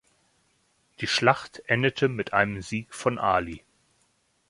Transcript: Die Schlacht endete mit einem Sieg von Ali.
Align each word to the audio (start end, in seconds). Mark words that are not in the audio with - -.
Die 0.99 1.05
Schlacht 1.05 1.61
endete 1.67 2.09
mit 2.09 2.33
einem 2.33 2.63
Sieg 2.63 2.91
von 2.91 3.19
Ali. 3.19 3.63